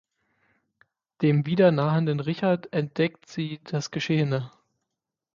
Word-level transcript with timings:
Dem 1.21 1.45
wieder 1.45 1.71
nahenden 1.71 2.21
Richard 2.21 2.73
entdeckt 2.73 3.27
sie 3.27 3.59
das 3.65 3.91
Geschehene. 3.91 4.49